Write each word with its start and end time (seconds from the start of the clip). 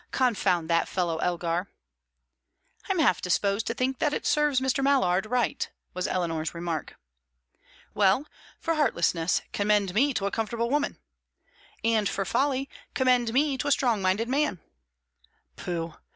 Confound 0.11 0.67
that 0.67 0.87
fellow 0.87 1.19
Elgar!" 1.19 1.67
"I'm 2.89 2.97
half 2.97 3.21
disposed 3.21 3.67
to 3.67 3.75
think 3.75 3.99
that 3.99 4.15
it 4.15 4.25
serves 4.25 4.59
Mr. 4.59 4.83
Mallard 4.83 5.27
right," 5.27 5.69
was 5.93 6.07
Eleanor's 6.07 6.55
remark. 6.55 6.95
"Well, 7.93 8.25
for 8.59 8.73
heartlessness 8.73 9.43
commend 9.53 9.93
me 9.93 10.11
to 10.15 10.25
a 10.25 10.31
comfortable 10.31 10.71
woman." 10.71 10.97
"And 11.83 12.09
for 12.09 12.25
folly 12.25 12.67
commend 12.95 13.31
me 13.31 13.59
to 13.59 13.67
a 13.67 13.71
strong 13.71 14.01
minded 14.01 14.27
man." 14.27 14.59
"Pooh! 15.55 15.93